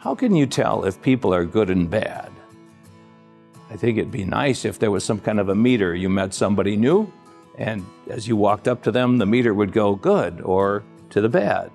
How 0.00 0.14
can 0.14 0.34
you 0.34 0.46
tell 0.46 0.86
if 0.86 1.02
people 1.02 1.34
are 1.34 1.44
good 1.44 1.68
and 1.68 1.90
bad? 1.90 2.32
I 3.70 3.76
think 3.76 3.98
it'd 3.98 4.10
be 4.10 4.24
nice 4.24 4.64
if 4.64 4.78
there 4.78 4.90
was 4.90 5.04
some 5.04 5.20
kind 5.20 5.38
of 5.38 5.50
a 5.50 5.54
meter. 5.54 5.94
You 5.94 6.08
met 6.08 6.32
somebody 6.32 6.74
new, 6.74 7.12
and 7.58 7.84
as 8.08 8.26
you 8.26 8.34
walked 8.34 8.66
up 8.66 8.82
to 8.84 8.90
them, 8.90 9.18
the 9.18 9.26
meter 9.26 9.52
would 9.52 9.72
go 9.72 9.94
good 9.94 10.40
or 10.40 10.82
to 11.10 11.20
the 11.20 11.28
bad. 11.28 11.70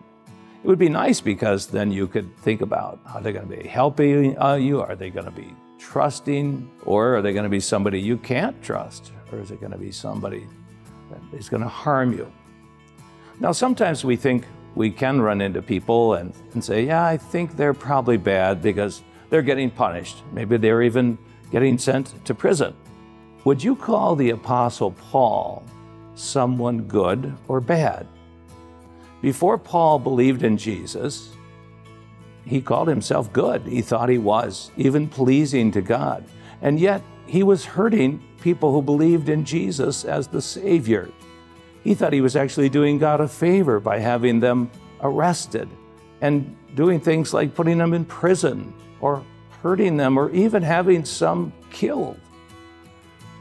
It 0.63 0.67
would 0.67 0.79
be 0.79 0.89
nice 0.89 1.21
because 1.21 1.67
then 1.67 1.91
you 1.91 2.07
could 2.07 2.35
think 2.37 2.61
about 2.61 2.99
are 3.13 3.21
they 3.21 3.31
going 3.31 3.47
to 3.47 3.57
be 3.57 3.67
helping 3.67 4.41
uh, 4.41 4.55
you? 4.55 4.81
Are 4.81 4.95
they 4.95 5.11
going 5.11 5.25
to 5.25 5.31
be 5.31 5.53
trusting? 5.77 6.67
Or 6.83 7.17
are 7.17 7.21
they 7.21 7.31
going 7.31 7.43
to 7.43 7.49
be 7.49 7.59
somebody 7.59 8.01
you 8.01 8.17
can't 8.17 8.59
trust? 8.63 9.11
Or 9.31 9.39
is 9.39 9.51
it 9.51 9.59
going 9.59 9.71
to 9.71 9.77
be 9.77 9.91
somebody 9.91 10.47
that 11.11 11.37
is 11.37 11.47
going 11.47 11.61
to 11.61 11.69
harm 11.69 12.11
you? 12.11 12.31
Now, 13.39 13.51
sometimes 13.51 14.03
we 14.03 14.15
think 14.15 14.47
we 14.75 14.91
can 14.91 15.21
run 15.21 15.41
into 15.41 15.61
people 15.61 16.15
and, 16.15 16.33
and 16.53 16.63
say, 16.63 16.85
yeah, 16.85 17.05
I 17.05 17.17
think 17.17 17.55
they're 17.55 17.73
probably 17.73 18.17
bad 18.17 18.61
because 18.61 19.01
they're 19.29 19.41
getting 19.41 19.71
punished. 19.71 20.23
Maybe 20.31 20.57
they're 20.57 20.83
even 20.83 21.17
getting 21.51 21.77
sent 21.77 22.25
to 22.25 22.35
prison. 22.35 22.75
Would 23.45 23.63
you 23.63 23.75
call 23.75 24.15
the 24.15 24.31
Apostle 24.31 24.91
Paul 24.91 25.63
someone 26.15 26.81
good 26.83 27.33
or 27.47 27.61
bad? 27.61 28.07
Before 29.21 29.57
Paul 29.57 29.99
believed 29.99 30.43
in 30.43 30.57
Jesus, 30.57 31.33
he 32.45 32.61
called 32.61 32.87
himself 32.87 33.31
good. 33.33 33.65
He 33.65 33.81
thought 33.81 34.09
he 34.09 34.17
was, 34.17 34.71
even 34.77 35.07
pleasing 35.07 35.71
to 35.71 35.81
God. 35.81 36.25
And 36.61 36.79
yet, 36.79 37.01
he 37.25 37.41
was 37.41 37.65
hurting 37.65 38.21
people 38.41 38.71
who 38.71 38.81
believed 38.81 39.29
in 39.29 39.45
Jesus 39.45 40.05
as 40.05 40.27
the 40.27 40.41
Savior. 40.41 41.09
He 41.85 41.93
thought 41.93 42.13
he 42.13 42.21
was 42.21 42.35
actually 42.35 42.69
doing 42.69 42.97
God 42.97 43.21
a 43.21 43.27
favor 43.27 43.79
by 43.79 43.99
having 43.99 44.39
them 44.39 44.71
arrested 45.01 45.69
and 46.19 46.57
doing 46.73 46.99
things 46.99 47.31
like 47.31 47.53
putting 47.53 47.77
them 47.77 47.93
in 47.93 48.05
prison 48.05 48.73
or 48.99 49.23
hurting 49.61 49.95
them 49.95 50.17
or 50.17 50.31
even 50.31 50.63
having 50.63 51.05
some 51.05 51.53
killed. 51.69 52.19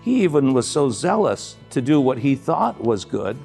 He 0.03 0.25
even 0.25 0.53
was 0.53 0.69
so 0.69 0.91
zealous 0.91 1.57
to 1.71 1.81
do 1.81 2.03
what 2.03 2.19
he 2.19 2.35
thought 2.35 2.79
was 2.79 3.07
good 3.07 3.39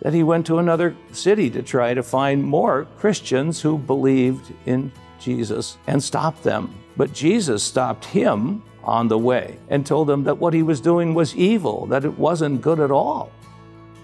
that 0.00 0.12
he 0.12 0.24
went 0.24 0.44
to 0.46 0.58
another 0.58 0.96
city 1.12 1.48
to 1.50 1.62
try 1.62 1.94
to 1.94 2.02
find 2.02 2.42
more 2.42 2.88
Christians 2.98 3.60
who 3.60 3.78
believed 3.78 4.52
in 4.66 4.90
Jesus 5.20 5.78
and 5.86 6.02
stopped 6.02 6.42
them. 6.42 6.74
But 6.96 7.12
Jesus 7.12 7.62
stopped 7.62 8.06
him 8.06 8.64
on 8.82 9.06
the 9.06 9.18
way 9.18 9.58
and 9.68 9.86
told 9.86 10.10
him 10.10 10.24
that 10.24 10.38
what 10.38 10.52
he 10.52 10.64
was 10.64 10.80
doing 10.80 11.14
was 11.14 11.36
evil, 11.36 11.86
that 11.86 12.04
it 12.04 12.18
wasn't 12.18 12.60
good 12.60 12.80
at 12.80 12.90
all, 12.90 13.30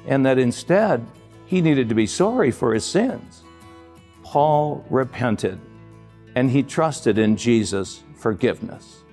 and 0.09 0.27
that 0.27 0.39
instead 0.39 1.06
he 1.47 1.61
needed 1.61 1.89
to 1.89 1.95
be 1.95 2.06
sorry 2.06 2.51
for 2.51 2.75
his 2.75 2.84
sins. 2.84 3.45
Paul 4.25 4.84
repented 4.91 5.61
and 6.34 6.50
he 6.50 6.65
trusted 6.65 7.17
in 7.17 7.37
Jesus' 7.37 8.03
forgiveness. 8.17 9.05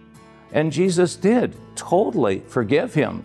And 0.51 0.71
Jesus 0.71 1.15
did 1.15 1.55
totally 1.75 2.39
forgive 2.47 2.95
him 2.95 3.23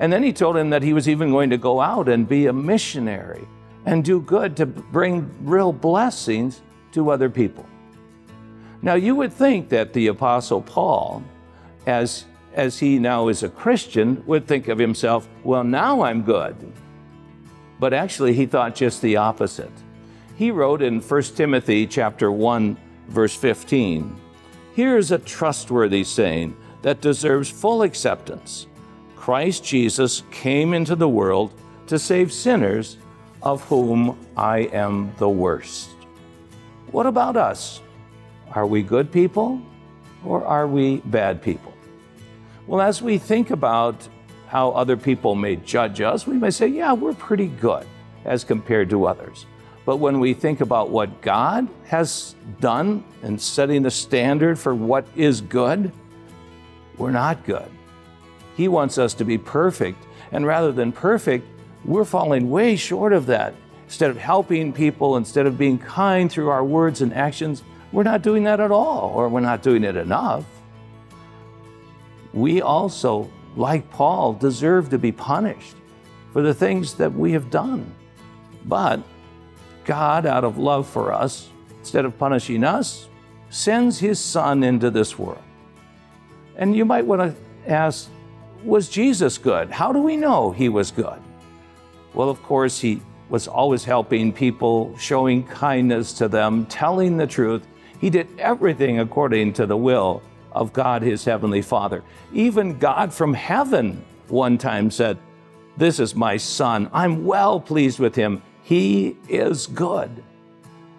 and 0.00 0.10
then 0.10 0.22
he 0.22 0.32
told 0.32 0.56
him 0.56 0.70
that 0.70 0.82
he 0.82 0.94
was 0.94 1.08
even 1.08 1.30
going 1.30 1.50
to 1.50 1.58
go 1.58 1.78
out 1.78 2.08
and 2.08 2.26
be 2.26 2.46
a 2.46 2.52
missionary 2.54 3.46
and 3.84 4.02
do 4.02 4.20
good 4.22 4.56
to 4.56 4.64
bring 4.64 5.30
real 5.42 5.72
blessings 5.72 6.62
to 6.92 7.10
other 7.10 7.28
people. 7.28 7.66
Now, 8.80 8.94
you 8.94 9.14
would 9.14 9.30
think 9.30 9.68
that 9.68 9.92
the 9.92 10.06
Apostle 10.06 10.62
Paul, 10.62 11.22
as, 11.86 12.24
as 12.54 12.78
he 12.78 12.98
now 12.98 13.28
is 13.28 13.42
a 13.42 13.50
Christian, 13.50 14.24
would 14.26 14.46
think 14.46 14.68
of 14.68 14.78
himself, 14.78 15.28
well, 15.44 15.64
now 15.64 16.00
I'm 16.00 16.22
good. 16.22 16.56
But 17.80 17.94
actually, 17.94 18.34
he 18.34 18.44
thought 18.44 18.74
just 18.74 19.00
the 19.00 19.16
opposite. 19.16 19.72
He 20.36 20.50
wrote 20.50 20.82
in 20.82 21.00
1 21.00 21.22
Timothy 21.22 21.86
chapter 21.86 22.30
1, 22.30 22.76
verse 23.08 23.34
15, 23.34 24.20
Here's 24.74 25.10
a 25.10 25.18
trustworthy 25.18 26.04
saying 26.04 26.56
that 26.82 27.00
deserves 27.00 27.50
full 27.50 27.82
acceptance. 27.82 28.66
Christ 29.16 29.64
Jesus 29.64 30.22
came 30.30 30.74
into 30.74 30.94
the 30.94 31.08
world 31.08 31.52
to 31.86 31.98
save 31.98 32.32
sinners, 32.32 32.98
of 33.42 33.62
whom 33.64 34.18
I 34.36 34.60
am 34.72 35.12
the 35.16 35.28
worst. 35.28 35.90
What 36.90 37.06
about 37.06 37.36
us? 37.36 37.80
Are 38.52 38.66
we 38.66 38.82
good 38.82 39.10
people 39.10 39.60
or 40.24 40.44
are 40.44 40.66
we 40.66 40.98
bad 41.06 41.42
people? 41.42 41.72
Well, 42.66 42.80
as 42.80 43.00
we 43.00 43.16
think 43.16 43.50
about 43.50 44.06
how 44.50 44.70
other 44.72 44.96
people 44.96 45.36
may 45.36 45.54
judge 45.54 46.00
us, 46.00 46.26
we 46.26 46.36
may 46.36 46.50
say, 46.50 46.66
yeah, 46.66 46.92
we're 46.92 47.14
pretty 47.14 47.46
good 47.46 47.86
as 48.24 48.42
compared 48.42 48.90
to 48.90 49.06
others. 49.06 49.46
But 49.86 49.98
when 49.98 50.18
we 50.18 50.34
think 50.34 50.60
about 50.60 50.90
what 50.90 51.22
God 51.22 51.68
has 51.86 52.34
done 52.58 53.04
in 53.22 53.38
setting 53.38 53.82
the 53.82 53.92
standard 53.92 54.58
for 54.58 54.74
what 54.74 55.06
is 55.14 55.40
good, 55.40 55.92
we're 56.98 57.12
not 57.12 57.46
good. 57.46 57.70
He 58.56 58.66
wants 58.66 58.98
us 58.98 59.14
to 59.14 59.24
be 59.24 59.38
perfect. 59.38 60.04
And 60.32 60.44
rather 60.44 60.72
than 60.72 60.90
perfect, 60.90 61.46
we're 61.84 62.04
falling 62.04 62.50
way 62.50 62.74
short 62.74 63.12
of 63.12 63.26
that. 63.26 63.54
Instead 63.84 64.10
of 64.10 64.16
helping 64.16 64.72
people, 64.72 65.16
instead 65.16 65.46
of 65.46 65.56
being 65.56 65.78
kind 65.78 66.30
through 66.30 66.48
our 66.48 66.64
words 66.64 67.02
and 67.02 67.14
actions, 67.14 67.62
we're 67.92 68.02
not 68.02 68.22
doing 68.22 68.42
that 68.44 68.58
at 68.58 68.72
all, 68.72 69.12
or 69.14 69.28
we're 69.28 69.38
not 69.38 69.62
doing 69.62 69.84
it 69.84 69.94
enough. 69.94 70.44
We 72.32 72.62
also, 72.62 73.30
like 73.56 73.90
Paul, 73.90 74.32
deserve 74.34 74.90
to 74.90 74.98
be 74.98 75.12
punished 75.12 75.76
for 76.32 76.42
the 76.42 76.54
things 76.54 76.94
that 76.94 77.12
we 77.12 77.32
have 77.32 77.50
done. 77.50 77.92
But 78.64 79.00
God, 79.84 80.26
out 80.26 80.44
of 80.44 80.58
love 80.58 80.86
for 80.88 81.12
us, 81.12 81.48
instead 81.78 82.04
of 82.04 82.18
punishing 82.18 82.62
us, 82.64 83.08
sends 83.48 83.98
his 83.98 84.18
son 84.18 84.62
into 84.62 84.90
this 84.90 85.18
world. 85.18 85.42
And 86.56 86.76
you 86.76 86.84
might 86.84 87.04
want 87.04 87.22
to 87.22 87.70
ask, 87.70 88.08
was 88.62 88.88
Jesus 88.88 89.38
good? 89.38 89.70
How 89.70 89.92
do 89.92 90.00
we 90.00 90.16
know 90.16 90.50
he 90.50 90.68
was 90.68 90.90
good? 90.90 91.20
Well, 92.14 92.28
of 92.28 92.42
course, 92.42 92.78
he 92.78 93.00
was 93.28 93.48
always 93.48 93.84
helping 93.84 94.32
people, 94.32 94.96
showing 94.98 95.46
kindness 95.46 96.12
to 96.14 96.28
them, 96.28 96.66
telling 96.66 97.16
the 97.16 97.26
truth. 97.26 97.66
He 98.00 98.10
did 98.10 98.28
everything 98.38 98.98
according 99.00 99.54
to 99.54 99.66
the 99.66 99.76
will 99.76 100.22
of 100.52 100.72
God, 100.72 101.02
his 101.02 101.24
heavenly 101.24 101.62
Father. 101.62 102.02
Even 102.32 102.78
God 102.78 103.12
from 103.12 103.34
heaven 103.34 104.04
one 104.28 104.58
time 104.58 104.90
said, 104.90 105.18
This 105.76 105.98
is 106.00 106.14
my 106.14 106.36
son. 106.36 106.90
I'm 106.92 107.24
well 107.24 107.60
pleased 107.60 107.98
with 107.98 108.14
him. 108.14 108.42
He 108.62 109.16
is 109.28 109.66
good. 109.66 110.22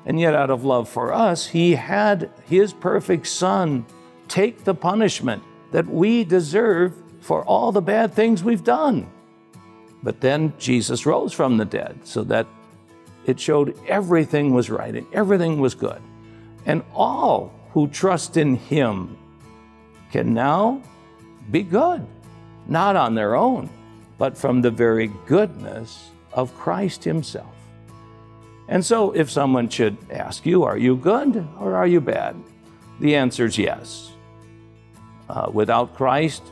And 0.05 0.19
yet, 0.19 0.33
out 0.33 0.49
of 0.49 0.65
love 0.65 0.89
for 0.89 1.13
us, 1.13 1.47
he 1.47 1.75
had 1.75 2.31
his 2.45 2.73
perfect 2.73 3.27
son 3.27 3.85
take 4.27 4.63
the 4.63 4.73
punishment 4.73 5.43
that 5.71 5.87
we 5.87 6.23
deserve 6.23 6.93
for 7.21 7.45
all 7.45 7.71
the 7.71 7.81
bad 7.81 8.13
things 8.13 8.43
we've 8.43 8.63
done. 8.63 9.09
But 10.03 10.21
then 10.21 10.53
Jesus 10.57 11.05
rose 11.05 11.33
from 11.33 11.57
the 11.57 11.65
dead 11.65 11.99
so 12.03 12.23
that 12.23 12.47
it 13.25 13.39
showed 13.39 13.77
everything 13.87 14.53
was 14.53 14.69
right 14.69 14.95
and 14.95 15.05
everything 15.13 15.59
was 15.59 15.75
good. 15.75 16.01
And 16.65 16.83
all 16.93 17.53
who 17.73 17.87
trust 17.87 18.37
in 18.37 18.55
Him 18.55 19.17
can 20.11 20.33
now 20.33 20.81
be 21.49 21.63
good, 21.63 22.05
not 22.67 22.95
on 22.95 23.15
their 23.15 23.35
own, 23.35 23.69
but 24.17 24.37
from 24.37 24.61
the 24.61 24.71
very 24.71 25.07
goodness 25.25 26.11
of 26.33 26.55
Christ 26.55 27.03
Himself. 27.03 27.55
And 28.67 28.85
so, 28.85 29.11
if 29.11 29.29
someone 29.29 29.67
should 29.67 29.97
ask 30.09 30.45
you, 30.45 30.63
Are 30.63 30.77
you 30.77 30.95
good 30.95 31.47
or 31.59 31.75
are 31.75 31.87
you 31.87 31.99
bad? 31.99 32.35
The 32.99 33.15
answer 33.15 33.45
is 33.45 33.57
yes. 33.57 34.11
Uh, 35.27 35.49
without 35.51 35.95
Christ, 35.95 36.43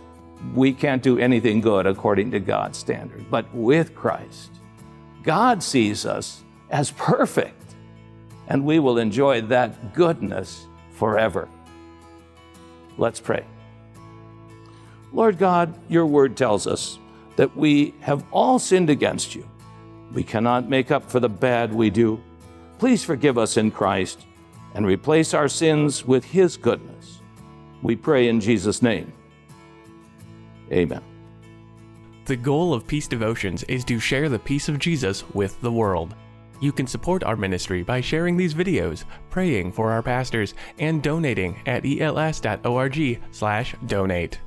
we 0.54 0.74
can't 0.74 1.04
do 1.04 1.20
anything 1.20 1.62
good 1.62 1.86
according 1.86 2.32
to 2.32 2.40
God's 2.40 2.78
standard. 2.78 3.30
But 3.30 3.54
with 3.54 3.94
Christ, 3.94 4.52
God 5.24 5.62
sees 5.62 6.06
us 6.06 6.44
as 6.70 6.92
perfect, 6.92 7.76
and 8.48 8.66
we 8.66 8.80
will 8.80 8.98
enjoy 8.98 9.42
that 9.42 9.94
goodness 9.94 10.66
forever. 10.92 11.48
Let's 13.00 13.22
pray. 13.22 13.46
Lord 15.14 15.38
God, 15.38 15.74
your 15.88 16.06
word 16.06 16.36
tells 16.36 16.68
us 16.68 17.00
that 17.38 17.56
we 17.56 17.96
have 18.02 18.26
all 18.32 18.60
sinned 18.60 18.90
against 18.90 19.34
you. 19.34 19.48
We 20.14 20.24
cannot 20.24 20.70
make 20.70 20.92
up 20.92 21.10
for 21.10 21.20
the 21.20 21.30
bad 21.30 21.74
we 21.74 21.90
do. 21.90 22.22
Please 22.78 23.04
forgive 23.04 23.38
us 23.38 23.56
in 23.58 23.72
Christ 23.72 24.26
and 24.76 24.86
replace 24.86 25.34
our 25.34 25.48
sins 25.48 26.06
with 26.06 26.26
his 26.26 26.58
goodness. 26.58 27.22
We 27.82 27.96
pray 27.96 28.28
in 28.28 28.42
Jesus' 28.42 28.82
name. 28.82 29.14
Amen. 30.72 31.02
The 32.26 32.36
goal 32.36 32.74
of 32.74 32.86
Peace 32.86 33.08
Devotions 33.08 33.64
is 33.64 33.86
to 33.86 34.00
share 34.00 34.30
the 34.30 34.38
peace 34.38 34.68
of 34.68 34.78
Jesus 34.78 35.28
with 35.34 35.60
the 35.62 35.72
world. 35.72 36.14
You 36.60 36.72
can 36.72 36.88
support 36.88 37.24
our 37.24 37.36
ministry 37.36 37.84
by 37.84 38.02
sharing 38.02 38.38
these 38.38 38.54
videos, 38.54 39.06
praying 39.30 39.72
for 39.72 39.92
our 39.92 40.02
pastors, 40.02 40.54
and 40.78 41.02
donating 41.02 41.62
at 41.66 41.86
els.org/donate. 41.86 44.40